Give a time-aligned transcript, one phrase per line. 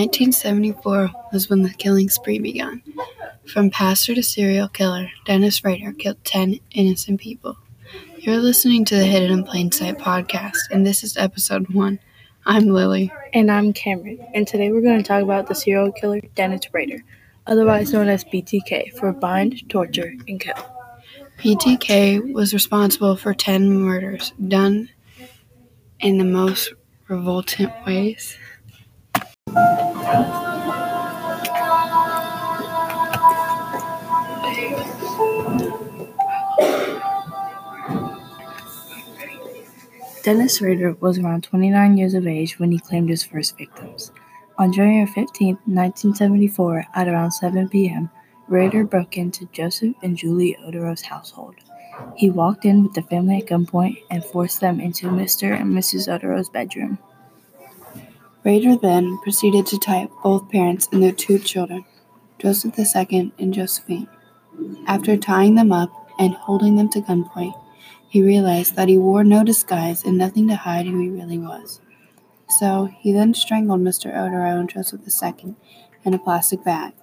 [0.00, 2.82] 1974 was when the killing spree began.
[3.44, 7.58] From pastor to serial killer, Dennis Rader killed 10 innocent people.
[8.16, 11.98] You're listening to the Hidden in Plain Sight podcast, and this is episode one.
[12.46, 13.12] I'm Lily.
[13.34, 17.04] And I'm Cameron, and today we're going to talk about the serial killer Dennis Rader,
[17.46, 20.54] otherwise known as BTK, for bind, torture, and kill.
[21.40, 24.88] BTK was responsible for 10 murders done
[25.98, 26.72] in the most
[27.06, 28.38] revoltant ways.
[40.22, 44.10] Dennis Rader was around 29 years of age when he claimed his first victims.
[44.58, 48.10] On January 15, 1974, at around 7 p.m.,
[48.48, 51.54] Rader broke into Joseph and Julie Otero's household.
[52.16, 55.58] He walked in with the family at gunpoint and forced them into Mr.
[55.58, 56.12] and Mrs.
[56.12, 56.98] Otero's bedroom.
[58.42, 61.84] Rader then proceeded to tie both parents and their two children,
[62.38, 64.08] Joseph II and Josephine.
[64.86, 67.54] After tying them up and holding them to gunpoint,
[68.08, 71.80] he realized that he wore no disguise and nothing to hide who he really was.
[72.58, 74.06] So he then strangled Mr.
[74.06, 75.54] Otero and Joseph II
[76.04, 76.94] in a plastic bag.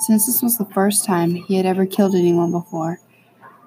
[0.00, 3.00] Since this was the first time he had ever killed anyone before,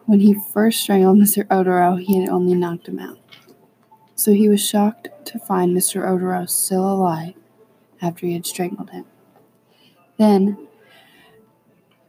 [0.06, 1.46] when he first strangled Mr.
[1.50, 3.18] Otero, he had only knocked him out.
[4.18, 6.04] So he was shocked to find Mr.
[6.10, 7.36] Otero still alive
[8.02, 9.06] after he had strangled him.
[10.18, 10.68] Then,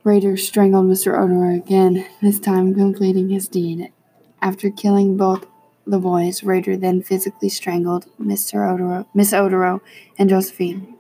[0.04, 1.08] Rader strangled Mr.
[1.18, 3.92] Otero again, this time completing his deed.
[4.40, 5.46] After killing both
[5.86, 8.66] the boys, Rader then physically strangled Mr.
[8.72, 9.82] Otero, Miss Otero
[10.18, 10.96] and Josephine.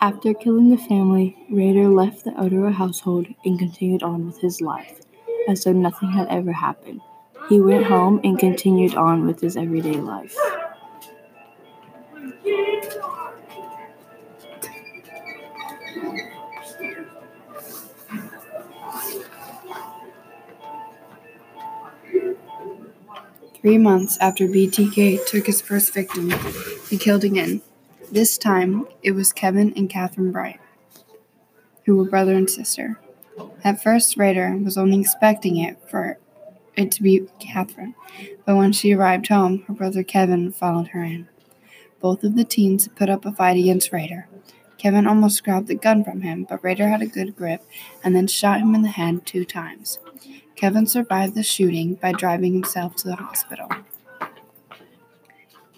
[0.00, 5.00] After killing the family, Rader left the Otero household and continued on with his life,
[5.48, 7.00] as though nothing had ever happened.
[7.48, 10.36] He went home and continued on with his everyday life.
[23.60, 26.32] Three months after BTK took his first victim,
[26.90, 27.62] he killed again.
[28.10, 30.60] This time, it was Kevin and Catherine Bright,
[31.84, 32.98] who were brother and sister.
[33.62, 36.18] At first, Rader was only expecting it for
[36.76, 37.94] it to be Catherine,
[38.44, 41.28] but when she arrived home, her brother Kevin followed her in.
[42.00, 44.28] Both of the teens put up a fight against Rader.
[44.78, 47.62] Kevin almost grabbed the gun from him, but Rader had a good grip
[48.02, 49.98] and then shot him in the head two times.
[50.56, 53.68] Kevin survived the shooting by driving himself to the hospital.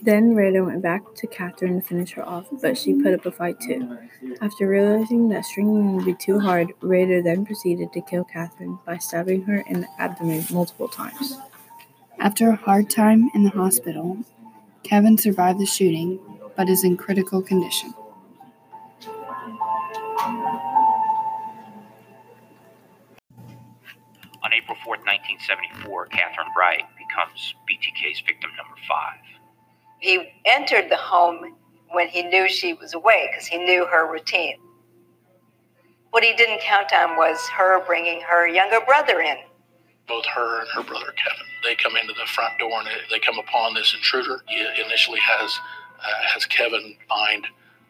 [0.04, 3.32] Then Rader went back to Catherine to finish her off, but she put up a
[3.32, 3.96] fight too.
[4.42, 8.98] After realizing that stringing would be too hard, Rader then proceeded to kill Catherine by
[8.98, 11.38] stabbing her in the abdomen multiple times.
[12.18, 14.18] After a hard time in the hospital,
[14.82, 16.20] Kevin survived the shooting
[16.54, 17.94] but is in critical condition.
[24.42, 29.43] On April 4, 1974, Catherine Bright becomes BTK's victim number five.
[30.04, 31.56] He entered the home
[31.92, 34.58] when he knew she was away because he knew her routine.
[36.10, 39.38] What he didn't count on was her bringing her younger brother in.
[40.06, 43.38] Both her and her brother Kevin, they come into the front door and they come
[43.38, 44.42] upon this intruder.
[44.46, 45.58] He initially has
[45.98, 47.46] uh, has Kevin bind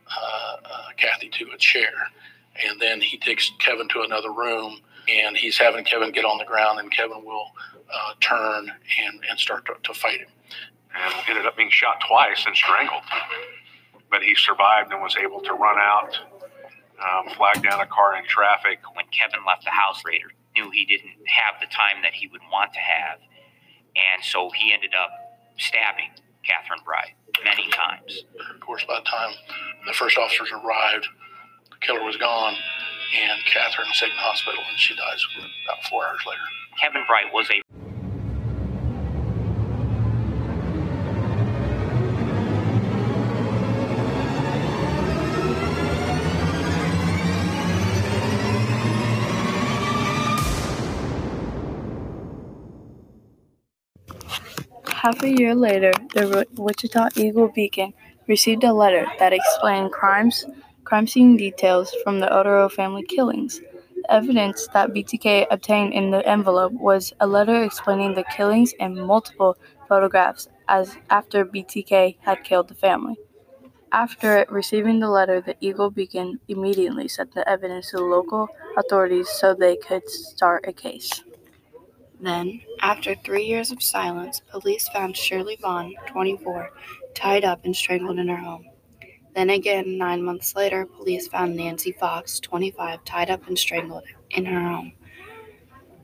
[0.07, 1.91] uh, uh, Kathy to a chair,
[2.65, 4.79] and then he takes Kevin to another room
[5.09, 7.49] and he's having Kevin get on the ground, and Kevin will
[7.93, 8.71] uh, turn
[9.05, 10.29] and, and start to, to fight him.
[10.95, 13.03] And ended up being shot twice and strangled.
[14.11, 16.17] But he survived and was able to run out,
[17.03, 18.79] um, flag down a car in traffic.
[18.95, 22.43] When Kevin left the house, Rader knew he didn't have the time that he would
[22.53, 23.19] want to have.
[23.95, 25.11] And so he ended up
[25.59, 26.11] stabbing
[26.47, 27.15] Catherine Bright
[27.45, 28.25] many times.
[28.55, 29.35] Of course, by the time
[29.87, 31.09] the first officers arrived,
[31.71, 32.55] the killer was gone
[33.15, 36.43] and Catherine was taken to the hospital, and she dies about four hours later.
[36.81, 37.63] Kevin Bright was a
[55.05, 57.93] Half a year later, the Wichita Eagle Beacon
[58.27, 60.47] received a letter that explained crimes,
[60.85, 63.61] crime scene details from the Otero family killings.
[63.97, 68.97] The evidence that BTK obtained in the envelope was a letter explaining the killings and
[68.97, 69.59] multiple
[69.91, 73.17] photographs as after BTK had killed the family.
[73.93, 78.49] After receiving the letter, the Eagle Beacon immediately sent the evidence to the local
[78.79, 81.23] authorities so they could start a case.
[82.19, 86.71] Then, after three years of silence, police found Shirley Vaughn, 24,
[87.15, 88.67] tied up and strangled in her home.
[89.35, 94.45] Then again, nine months later, police found Nancy Fox, 25, tied up and strangled in
[94.45, 94.93] her home.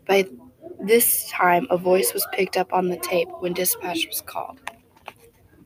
[0.07, 0.27] By
[0.83, 4.59] this time, a voice was picked up on the tape when dispatch was called,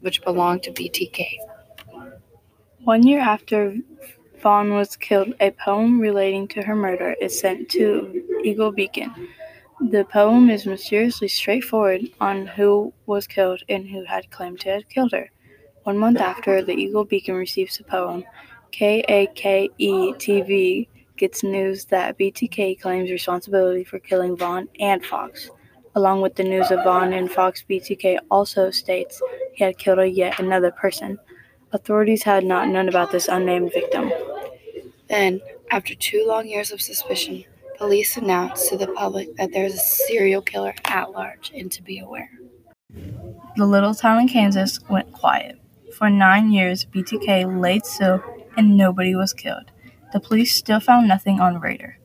[0.00, 1.36] which belonged to BTK.
[2.82, 3.76] One year after
[4.42, 9.28] Vaughn was killed, a poem relating to her murder is sent to Eagle Beacon.
[9.80, 14.88] The poem is mysteriously straightforward on who was killed and who had claimed to have
[14.88, 15.30] killed her.
[15.82, 18.24] One month after the Eagle Beacon receives the poem,
[18.70, 25.50] KAKE gets news that BTK claims responsibility for killing Vaughn and Fox.
[25.96, 29.20] Along with the news of Vaughn and Fox, BTK also states
[29.54, 31.18] he had killed a yet another person.
[31.72, 34.12] Authorities had not known about this unnamed victim.
[35.08, 35.40] Then,
[35.70, 37.44] after two long years of suspicion,
[37.78, 41.82] police announced to the public that there is a serial killer at large and to
[41.82, 42.30] be aware.
[43.56, 45.58] The little town in Kansas went quiet.
[45.96, 48.22] For nine years, BTK laid still
[48.56, 49.70] and nobody was killed.
[50.12, 51.98] The police still found nothing on Rader.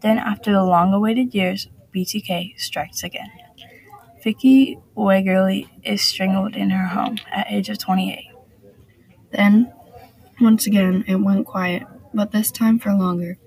[0.00, 3.30] Then, after the long awaited years, BTK strikes again.
[4.22, 8.24] Vicki Wegerle is strangled in her home at age of 28.
[9.32, 9.72] Then,
[10.40, 11.84] once again, it went quiet,
[12.14, 13.38] but this time for longer.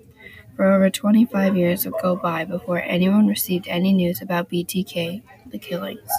[0.55, 5.59] For over 25 years would go by before anyone received any news about BTK, the
[5.59, 6.09] killings.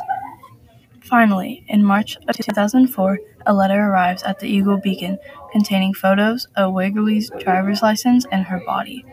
[1.01, 5.19] Finally, in March of 2004, a letter arrives at the Eagle Beacon
[5.51, 9.05] containing photos of Wegerle's driver's license and her body.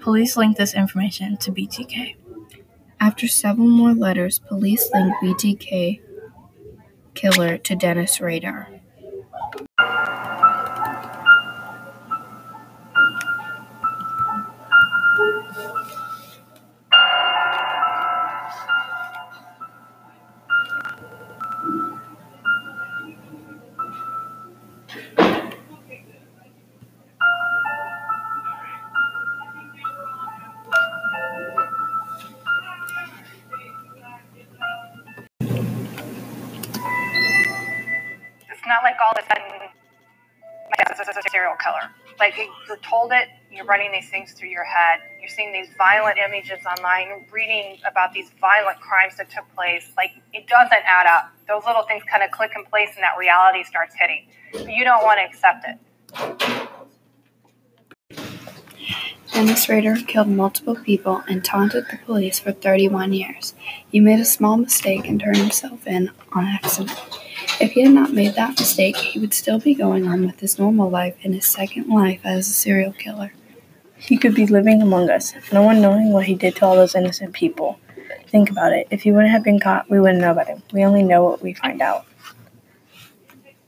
[0.00, 2.16] Police link this information to BTK.
[2.98, 6.00] After several more letters, police link BTK
[7.14, 8.71] killer to Dennis Rader.
[41.62, 41.90] Killer.
[42.18, 45.00] Like you're told it, you're running these things through your head.
[45.20, 49.90] You're seeing these violent images online, reading about these violent crimes that took place.
[49.96, 51.32] Like it doesn't add up.
[51.48, 54.26] Those little things kind of click in place, and that reality starts hitting.
[54.52, 55.78] But you don't want to accept it.
[59.32, 63.54] Dennis Rader killed multiple people and taunted the police for 31 years.
[63.90, 66.98] He made a small mistake and turned himself in on accident.
[67.62, 70.58] If he had not made that mistake, he would still be going on with his
[70.58, 73.32] normal life in his second life as a serial killer.
[73.96, 76.96] He could be living among us, no one knowing what he did to all those
[76.96, 77.78] innocent people.
[78.26, 78.88] Think about it.
[78.90, 80.60] If he wouldn't have been caught, we wouldn't know about him.
[80.72, 82.04] We only know what we find out.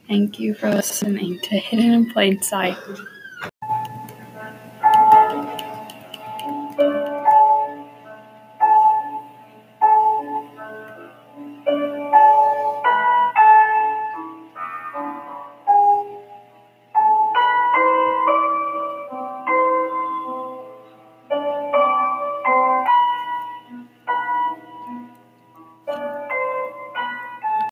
[0.08, 2.76] Thank you for listening to Hidden in Plain Sight.